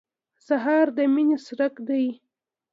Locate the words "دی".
1.87-2.05